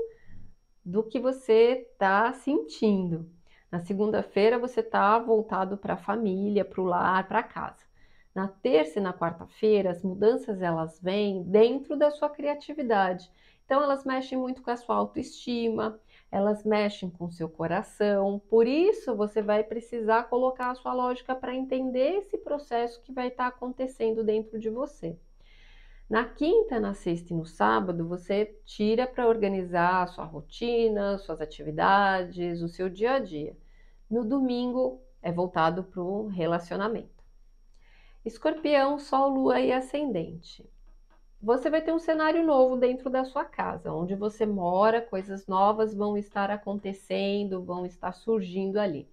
do 0.85 1.03
que 1.03 1.19
você 1.19 1.89
está 1.91 2.33
sentindo. 2.33 3.29
Na 3.71 3.81
segunda-feira 3.81 4.59
você 4.59 4.81
está 4.81 5.19
voltado 5.19 5.77
para 5.77 5.95
a 5.95 5.97
família, 5.97 6.65
para 6.65 6.81
o 6.81 6.85
lar, 6.85 7.27
para 7.27 7.43
casa. 7.43 7.85
Na 8.35 8.49
terça 8.49 8.99
e 8.99 9.03
na 9.03 9.13
quarta-feira 9.13 9.91
as 9.91 10.03
mudanças 10.03 10.61
elas 10.61 11.01
vêm 11.01 11.43
dentro 11.45 11.97
da 11.97 12.11
sua 12.11 12.29
criatividade. 12.29 13.31
Então 13.65 13.83
elas 13.83 14.05
mexem 14.05 14.37
muito 14.37 14.63
com 14.63 14.71
a 14.71 14.77
sua 14.77 14.97
autoestima, 14.97 15.99
elas 16.31 16.65
mexem 16.65 17.09
com 17.09 17.27
o 17.27 17.33
seu 17.33 17.49
coração. 17.49 18.41
Por 18.51 18.67
isso, 18.67 19.15
você 19.17 19.41
vai 19.41 19.65
precisar 19.65 20.25
colocar 20.25 20.71
a 20.71 20.75
sua 20.75 20.93
lógica 20.93 21.35
para 21.35 21.55
entender 21.55 22.19
esse 22.19 22.37
processo 22.37 23.01
que 23.03 23.13
vai 23.13 23.29
estar 23.29 23.51
tá 23.51 23.57
acontecendo 23.57 24.23
dentro 24.23 24.59
de 24.59 24.69
você. 24.69 25.17
Na 26.09 26.25
quinta, 26.25 26.79
na 26.79 26.95
sexta 26.95 27.33
e 27.33 27.37
no 27.37 27.47
sábado, 27.47 28.07
você 28.07 28.57
tira 28.65 29.07
para 29.07 29.27
organizar 29.27 30.03
a 30.03 30.07
sua 30.07 30.25
rotina, 30.25 31.19
suas 31.19 31.41
atividades, 31.41 32.63
o 32.63 32.69
seu 32.69 32.89
dia 32.89 33.15
a 33.15 33.19
dia. 33.19 33.57
No 34.11 34.25
domingo, 34.25 35.01
é 35.23 35.33
voltado 35.33 35.85
para 35.85 36.03
o 36.03 36.27
relacionamento. 36.29 37.25
Escorpião, 38.25 38.99
Sol, 38.99 39.31
Lua 39.31 39.61
e 39.61 39.73
Ascendente 39.73 40.69
você 41.45 41.69
vai 41.69 41.83
ter 41.83 41.93
um 41.93 41.99
cenário 41.99 42.43
novo 42.43 42.75
dentro 42.75 43.11
da 43.11 43.23
sua 43.23 43.45
casa, 43.45 43.93
onde 43.93 44.15
você 44.15 44.47
mora, 44.47 45.03
coisas 45.03 45.47
novas 45.47 45.95
vão 45.95 46.17
estar 46.17 46.51
acontecendo, 46.51 47.63
vão 47.63 47.85
estar 47.85 48.13
surgindo 48.13 48.81
ali. 48.81 49.07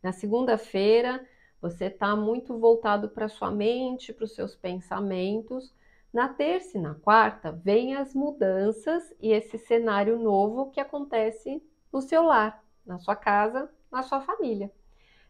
Na 0.00 0.12
segunda-feira, 0.12 1.26
você 1.60 1.86
está 1.86 2.14
muito 2.14 2.56
voltado 2.56 3.08
para 3.08 3.28
sua 3.28 3.50
mente, 3.50 4.12
para 4.12 4.24
os 4.24 4.32
seus 4.32 4.54
pensamentos. 4.54 5.74
Na 6.12 6.28
terça 6.28 6.76
e 6.76 6.80
na 6.80 6.94
quarta, 6.94 7.50
vem 7.50 7.96
as 7.96 8.14
mudanças 8.14 9.14
e 9.18 9.32
esse 9.32 9.56
cenário 9.56 10.18
novo 10.18 10.70
que 10.70 10.78
acontece 10.78 11.62
no 11.90 12.02
seu 12.02 12.22
lar, 12.22 12.62
na 12.84 12.98
sua 12.98 13.16
casa, 13.16 13.70
na 13.90 14.02
sua 14.02 14.20
família. 14.20 14.70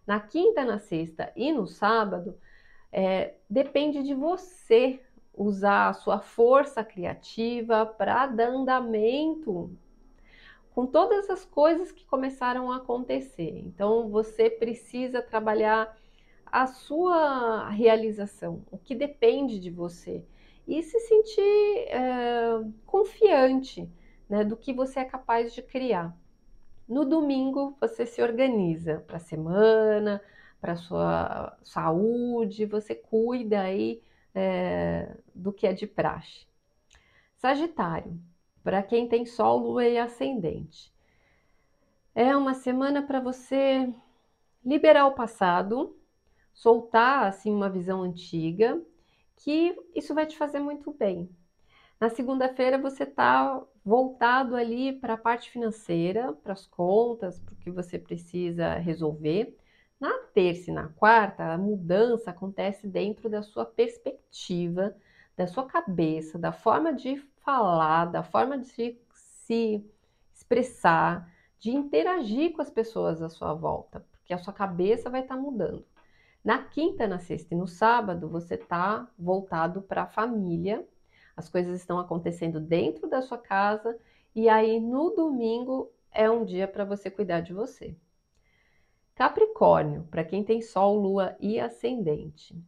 Na 0.05 0.19
quinta, 0.19 0.65
na 0.65 0.81
sexta 0.81 1.33
e 1.37 1.53
no 1.53 1.69
sábado, 1.69 2.37
é, 2.91 3.35
depende 3.49 4.03
de 4.03 4.13
você 4.13 5.01
usar 5.33 5.89
a 5.89 5.93
sua 5.93 6.21
força 6.21 6.83
criativa 6.83 7.87
para 7.87 8.27
dar 8.27 8.49
andamento 8.49 9.71
com 10.75 10.85
todas 10.85 11.31
as 11.31 11.45
coisas 11.45 11.93
que 11.93 12.05
começaram 12.07 12.73
a 12.73 12.79
acontecer. 12.79 13.63
Então 13.65 14.09
você 14.09 14.51
precisa 14.51 15.23
trabalhar 15.23 15.97
a 16.45 16.67
sua 16.67 17.69
realização, 17.69 18.65
o 18.71 18.77
que 18.77 18.95
depende 18.95 19.61
de 19.61 19.71
você. 19.71 20.25
E 20.67 20.83
se 20.83 20.99
sentir 21.01 21.89
é, 21.89 22.65
confiante 22.87 23.89
né, 24.29 24.45
do 24.45 24.57
que 24.57 24.73
você 24.73 25.01
é 25.01 25.05
capaz 25.05 25.53
de 25.55 25.63
criar. 25.63 26.17
No 26.89 27.05
domingo, 27.05 27.77
você 27.81 28.07
se 28.07 28.23
organiza 28.23 29.03
para 29.07 29.17
a 29.17 29.21
semana, 29.21 30.23
para 30.61 30.73
a 30.73 30.77
sua 30.77 31.57
saúde, 31.63 32.67
você 32.67 32.95
cuida 32.95 33.61
aí 33.61 34.01
é, 34.35 35.17
do 35.35 35.53
que 35.53 35.67
é 35.67 35.73
de 35.73 35.87
praxe. 35.87 36.47
Sagitário, 37.37 38.19
para 38.63 38.83
quem 38.83 39.09
tem 39.09 39.27
Sol, 39.27 39.59
Lua 39.59 39.85
e 39.85 39.99
Ascendente. 39.99 40.93
É 42.15 42.37
uma 42.37 42.55
semana 42.55 43.03
para 43.03 43.21
você 43.21 43.93
liberar 44.65 45.07
o 45.07 45.15
passado, 45.15 45.97
soltar 46.53 47.27
assim 47.27 47.53
uma 47.53 47.69
visão 47.69 48.03
antiga, 48.03 48.81
que 49.43 49.77
isso 49.95 50.15
vai 50.15 50.27
te 50.27 50.37
fazer 50.37 50.61
muito 50.61 50.93
bem. 50.93 51.29
Na 52.01 52.09
segunda-feira 52.09 52.79
você 52.79 53.03
está 53.05 53.61
voltado 53.85 54.55
ali 54.57 54.93
para 54.93 55.15
a 55.15 55.19
parte 55.19 55.51
financeira, 55.51 56.33
para 56.33 56.53
as 56.53 56.67
contas, 56.67 57.41
para 57.41 57.55
o 57.55 57.57
que 57.57 57.71
você 57.71 57.99
precisa 57.99 58.75
resolver. 58.75 59.57
Na 60.01 60.13
terça 60.35 60.71
e 60.71 60.75
na 60.75 60.89
quarta, 60.89 61.45
a 61.45 61.59
mudança 61.59 62.31
acontece 62.31 62.87
dentro 62.87 63.29
da 63.29 63.43
sua 63.43 63.65
perspectiva, 63.65 64.97
da 65.37 65.47
sua 65.47 65.67
cabeça, 65.67 66.39
da 66.39 66.53
forma 66.53 66.93
de 66.93 67.17
falar, 67.45 68.07
da 68.07 68.23
forma 68.23 68.59
de 68.59 68.67
se 68.67 69.85
expressar, 70.35 71.29
de 71.59 71.71
interagir 71.71 72.53
com 72.53 72.63
as 72.63 72.71
pessoas 72.71 73.23
à 73.23 73.29
sua 73.29 73.55
volta, 73.55 74.05
porque 74.11 74.33
a 74.33 74.39
sua 74.39 74.53
cabeça 74.53 75.09
vai 75.09 75.23
estar 75.23 75.37
tá 75.37 75.41
mudando. 75.41 75.85
Na 76.45 76.59
quinta, 76.59 77.07
na 77.07 77.21
sexta 77.21 77.55
e 77.55 77.57
no 77.57 77.69
sábado, 77.69 78.29
você 78.29 78.55
está 78.55 79.09
voltado 79.17 79.81
para 79.81 80.03
a 80.03 80.07
família, 80.09 80.85
as 81.37 81.49
coisas 81.49 81.79
estão 81.79 81.99
acontecendo 82.01 82.59
dentro 82.59 83.09
da 83.09 83.23
sua 83.23 83.39
casa, 83.39 83.97
e 84.35 84.49
aí 84.49 84.81
no 84.81 85.11
domingo 85.11 85.91
é 86.11 86.29
um 86.29 86.45
dia 86.45 86.67
para 86.67 86.85
você 86.85 87.11
cuidar 87.11 87.41
de 87.41 87.53
você. 87.53 87.95
Capricórnio, 89.15 90.03
para 90.11 90.25
quem 90.25 90.43
tem 90.43 90.61
Sol, 90.61 90.99
Lua 90.99 91.37
e 91.39 91.61
Ascendente. 91.61 92.61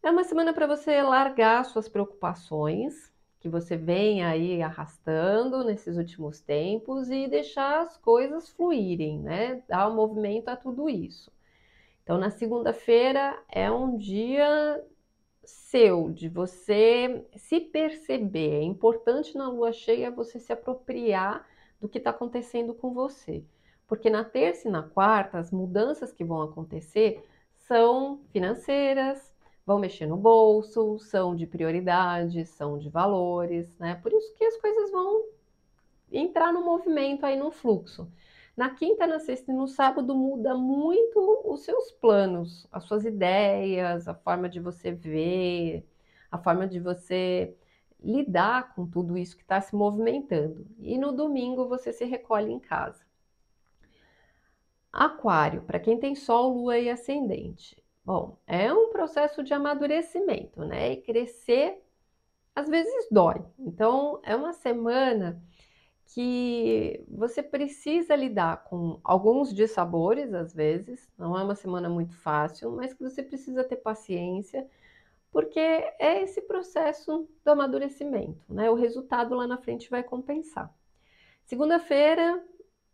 É 0.00 0.10
uma 0.10 0.22
semana 0.22 0.52
para 0.52 0.66
você 0.66 1.02
largar 1.02 1.64
suas 1.64 1.88
preocupações, 1.88 3.12
que 3.40 3.48
você 3.48 3.76
vem 3.76 4.22
aí 4.22 4.62
arrastando 4.62 5.64
nesses 5.64 5.96
últimos 5.96 6.40
tempos 6.40 7.10
e 7.10 7.26
deixar 7.26 7.80
as 7.80 7.96
coisas 7.96 8.48
fluírem, 8.50 9.18
né? 9.18 9.64
Dar 9.66 9.88
um 9.88 9.96
movimento 9.96 10.48
a 10.48 10.56
tudo 10.56 10.88
isso. 10.88 11.31
Então, 12.02 12.18
na 12.18 12.30
segunda-feira 12.30 13.40
é 13.48 13.70
um 13.70 13.96
dia 13.96 14.84
seu, 15.44 16.10
de 16.10 16.28
você 16.28 17.26
se 17.36 17.60
perceber. 17.60 18.60
É 18.60 18.62
importante 18.62 19.36
na 19.36 19.48
lua 19.48 19.72
cheia 19.72 20.10
você 20.10 20.38
se 20.38 20.52
apropriar 20.52 21.46
do 21.80 21.88
que 21.88 21.98
está 21.98 22.10
acontecendo 22.10 22.74
com 22.74 22.92
você. 22.92 23.44
Porque 23.86 24.08
na 24.08 24.24
terça 24.24 24.68
e 24.68 24.70
na 24.70 24.82
quarta, 24.82 25.38
as 25.38 25.50
mudanças 25.50 26.12
que 26.12 26.24
vão 26.24 26.42
acontecer 26.42 27.24
são 27.56 28.20
financeiras, 28.32 29.34
vão 29.66 29.78
mexer 29.78 30.06
no 30.06 30.16
bolso, 30.16 30.98
são 30.98 31.34
de 31.34 31.46
prioridades, 31.46 32.48
são 32.50 32.78
de 32.78 32.88
valores, 32.88 33.68
né? 33.78 33.94
Por 33.96 34.12
isso 34.12 34.34
que 34.34 34.44
as 34.44 34.56
coisas 34.56 34.90
vão 34.90 35.24
entrar 36.10 36.52
no 36.52 36.64
movimento 36.64 37.24
aí 37.24 37.36
no 37.36 37.50
fluxo. 37.50 38.10
Na 38.62 38.70
quinta, 38.70 39.08
na 39.08 39.18
sexta 39.18 39.50
e 39.50 39.54
no 39.56 39.66
sábado 39.66 40.14
muda 40.14 40.54
muito 40.54 41.42
os 41.44 41.64
seus 41.64 41.90
planos, 41.90 42.64
as 42.70 42.84
suas 42.84 43.04
ideias, 43.04 44.06
a 44.06 44.14
forma 44.14 44.48
de 44.48 44.60
você 44.60 44.92
ver, 44.92 45.84
a 46.30 46.38
forma 46.38 46.68
de 46.68 46.78
você 46.78 47.56
lidar 48.00 48.72
com 48.72 48.86
tudo 48.86 49.18
isso 49.18 49.36
que 49.36 49.42
está 49.42 49.60
se 49.60 49.74
movimentando. 49.74 50.64
E 50.78 50.96
no 50.96 51.10
domingo 51.10 51.66
você 51.66 51.92
se 51.92 52.04
recolhe 52.04 52.52
em 52.52 52.60
casa. 52.60 53.04
Aquário, 54.92 55.62
para 55.62 55.80
quem 55.80 55.98
tem 55.98 56.14
Sol, 56.14 56.54
Lua 56.54 56.78
e 56.78 56.88
Ascendente. 56.88 57.82
Bom, 58.04 58.38
é 58.46 58.72
um 58.72 58.90
processo 58.90 59.42
de 59.42 59.52
amadurecimento, 59.52 60.64
né? 60.64 60.92
E 60.92 60.96
crescer 60.98 61.82
às 62.54 62.68
vezes 62.68 63.08
dói. 63.10 63.44
Então, 63.58 64.20
é 64.22 64.36
uma 64.36 64.52
semana 64.52 65.42
que 66.14 67.02
você 67.08 67.42
precisa 67.42 68.14
lidar 68.14 68.64
com 68.64 69.00
alguns 69.02 69.52
dissabores 69.54 70.34
às 70.34 70.52
vezes, 70.54 71.10
não 71.16 71.38
é 71.38 71.42
uma 71.42 71.54
semana 71.54 71.88
muito 71.88 72.14
fácil, 72.18 72.70
mas 72.72 72.92
que 72.92 73.02
você 73.02 73.22
precisa 73.22 73.64
ter 73.64 73.76
paciência, 73.76 74.68
porque 75.30 75.58
é 75.58 76.22
esse 76.22 76.42
processo 76.42 77.26
do 77.42 77.50
amadurecimento, 77.50 78.52
né? 78.52 78.70
O 78.70 78.74
resultado 78.74 79.34
lá 79.34 79.46
na 79.46 79.56
frente 79.56 79.88
vai 79.88 80.02
compensar. 80.02 80.70
Segunda-feira 81.44 82.44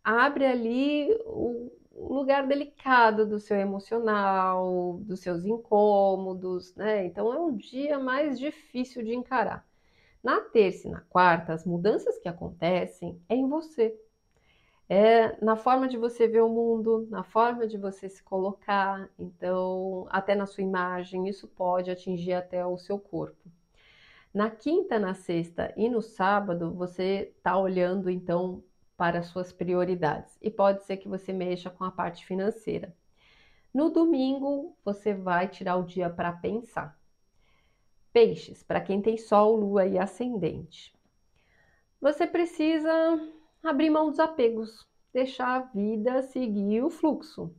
abre 0.05 0.47
ali 0.47 1.09
o 1.27 1.71
lugar 1.99 2.47
delicado 2.47 3.27
do 3.27 3.41
seu 3.41 3.57
emocional, 3.57 5.01
dos 5.03 5.21
seus 5.21 5.45
incômodos, 5.45 6.73
né? 6.77 7.05
Então 7.05 7.33
é 7.33 7.39
um 7.41 7.57
dia 7.57 7.99
mais 7.99 8.39
difícil 8.39 9.03
de 9.03 9.15
encarar. 9.15 9.68
Na 10.23 10.41
terça 10.41 10.89
e 10.89 10.91
na 10.91 11.01
quarta, 11.03 11.53
as 11.53 11.65
mudanças 11.65 12.19
que 12.19 12.29
acontecem 12.29 13.21
é 13.29 13.35
em 13.35 13.49
você. 13.49 13.97
É 14.89 15.37
na 15.45 15.55
forma 15.55 15.87
de 15.87 15.99
você 15.99 16.27
ver 16.27 16.43
o 16.43 16.49
mundo, 16.49 17.07
na 17.11 17.23
forma 17.23 17.67
de 17.67 17.77
você 17.77 18.09
se 18.09 18.23
colocar, 18.23 19.09
então, 19.19 20.07
até 20.11 20.35
na 20.35 20.47
sua 20.47 20.65
imagem, 20.65 21.29
isso 21.29 21.47
pode 21.47 21.91
atingir 21.91 22.33
até 22.33 22.65
o 22.65 22.79
seu 22.79 22.99
corpo. 22.99 23.51
Na 24.33 24.51
quinta, 24.51 24.99
na 24.99 25.15
sexta 25.15 25.73
e 25.77 25.89
no 25.89 26.03
sábado, 26.03 26.73
você 26.75 27.33
está 27.37 27.57
olhando 27.59 28.11
então 28.11 28.63
para 28.97 29.21
as 29.21 29.27
suas 29.27 29.53
prioridades 29.53 30.37
e 30.43 30.51
pode 30.51 30.85
ser 30.85 30.97
que 30.97 31.09
você 31.09 31.33
mexa 31.33 31.71
com 31.71 31.85
a 31.85 31.91
parte 31.91 32.27
financeira. 32.27 32.95
No 33.73 33.91
domingo, 33.91 34.77
você 34.85 35.15
vai 35.15 35.49
tirar 35.49 35.77
o 35.77 35.85
dia 35.85 36.11
para 36.11 36.33
pensar. 36.33 36.98
Peixes, 38.13 38.63
para 38.63 38.81
quem 38.81 39.01
tem 39.01 39.17
Sol, 39.17 39.57
Lua 39.57 39.87
e 39.87 39.99
Ascendente. 39.99 40.95
Você 42.01 42.27
precisa 42.27 42.91
abrir 43.63 43.91
mão 43.91 44.09
dos 44.09 44.21
apegos, 44.21 44.87
deixar 45.13 45.57
a 45.57 45.61
vida 45.61 46.23
seguir 46.23 46.83
o 46.83 46.91
fluxo, 46.91 47.55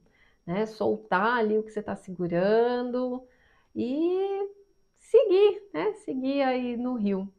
né? 0.46 0.66
Soltar 0.66 1.38
ali 1.38 1.58
o 1.58 1.64
que 1.64 1.72
você 1.72 1.80
está 1.80 1.96
segurando 1.96 3.24
e 3.76 4.50
seguir, 4.98 5.70
né? 5.74 5.94
Seguir 5.94 6.42
aí 6.42 6.78
no 6.78 6.96
rio. 6.96 7.32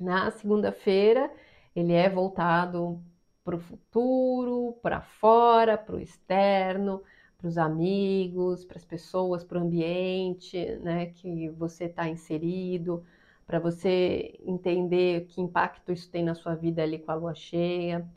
Na 0.00 0.30
segunda-feira, 0.30 1.32
ele 1.74 1.92
é 1.92 2.08
voltado 2.08 3.02
para 3.44 3.56
o 3.56 3.60
futuro, 3.60 4.78
para 4.82 5.00
fora, 5.02 5.76
para 5.78 5.96
o 5.96 6.00
externo, 6.00 7.02
para 7.44 7.48
os 7.50 7.58
amigos, 7.58 8.64
para 8.64 8.78
as 8.78 8.86
pessoas, 8.86 9.44
para 9.44 9.58
o 9.58 9.62
ambiente 9.62 10.76
né, 10.76 11.06
que 11.06 11.50
você 11.50 11.84
está 11.84 12.08
inserido, 12.08 13.04
para 13.46 13.58
você 13.58 14.40
entender 14.46 15.26
que 15.26 15.42
impacto 15.42 15.92
isso 15.92 16.10
tem 16.10 16.24
na 16.24 16.34
sua 16.34 16.54
vida 16.54 16.82
ali 16.82 16.98
com 16.98 17.12
a 17.12 17.14
lua 17.14 17.34
cheia. 17.34 18.08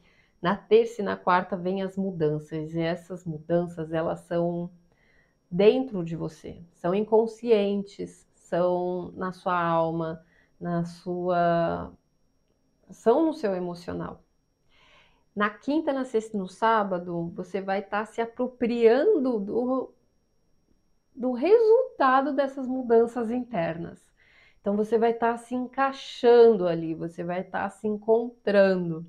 Na 0.42 0.56
terça 0.56 1.02
e 1.02 1.06
na 1.06 1.18
quarta 1.18 1.58
vem 1.58 1.82
as 1.82 1.98
mudanças, 1.98 2.74
e 2.74 2.80
essas 2.80 3.26
mudanças 3.26 3.92
elas 3.92 4.22
são 4.22 4.70
dentro 5.52 6.06
de 6.06 6.16
você, 6.16 6.62
são 6.72 6.96
inconscientes, 6.96 8.26
são 8.36 9.12
na 9.13 9.34
sua 9.34 9.60
alma, 9.60 10.24
na 10.60 10.86
sua 10.86 11.92
são 12.92 13.26
no 13.26 13.34
seu 13.34 13.54
emocional. 13.56 14.24
Na 15.38 15.52
quinta, 15.52 15.93
na 15.93 16.04
sexta 16.04 16.36
no 16.36 16.47
sábado, 16.47 17.32
você 17.36 17.62
vai 17.62 17.78
estar 17.78 18.08
tá 18.08 18.12
se 18.12 18.19
apropriando 18.19 19.39
do, 19.39 19.93
do 21.15 21.32
resultado 21.32 22.34
dessas 22.34 22.67
mudanças 22.67 23.30
internas. 23.30 24.02
Então 24.60 24.76
você 24.76 24.97
vai 24.97 25.12
estar 25.12 25.34
tá 25.34 25.38
se 25.38 25.54
encaixando 25.54 26.67
ali, 26.67 26.95
você 26.95 27.23
vai 27.23 27.41
estar 27.41 27.65
tá 27.65 27.69
se 27.69 27.88
encontrando. 27.88 29.06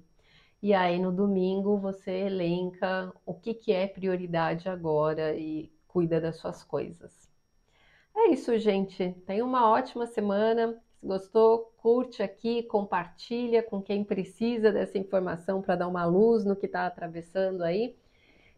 E 0.60 0.74
aí 0.74 0.98
no 0.98 1.10
domingo 1.10 1.78
você 1.78 2.10
elenca 2.26 3.10
o 3.24 3.32
que, 3.32 3.54
que 3.54 3.72
é 3.72 3.86
prioridade 3.86 4.68
agora 4.68 5.34
e 5.34 5.72
cuida 5.86 6.20
das 6.20 6.36
suas 6.36 6.62
coisas. 6.62 7.26
É 8.14 8.28
isso, 8.28 8.58
gente. 8.58 9.14
Tenha 9.24 9.46
uma 9.46 9.66
ótima 9.70 10.06
semana. 10.06 10.78
Se 11.00 11.06
gostou, 11.06 11.72
curte 11.78 12.22
aqui, 12.22 12.64
compartilha 12.64 13.62
com 13.62 13.80
quem 13.80 14.02
precisa 14.02 14.72
dessa 14.72 14.98
informação 14.98 15.62
para 15.62 15.76
dar 15.76 15.88
uma 15.88 16.04
luz 16.04 16.44
no 16.44 16.56
que 16.56 16.66
está 16.66 16.86
atravessando 16.86 17.62
aí. 17.62 17.96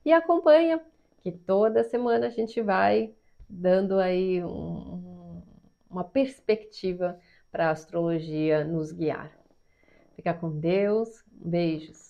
E 0.05 0.13
acompanha, 0.13 0.81
que 1.23 1.31
toda 1.31 1.85
semana 1.85 2.29
a 2.29 2.31
gente 2.31 2.63
vai 2.63 3.15
dando 3.49 3.99
aí 3.99 4.43
um, 4.43 5.43
uma 5.91 6.05
perspectiva 6.05 7.19
para 7.51 7.69
a 7.69 7.73
astrologia 7.73 8.65
nos 8.65 8.91
guiar. 8.93 9.31
Fica 10.15 10.33
com 10.33 10.59
Deus, 10.59 11.23
beijos. 11.31 12.10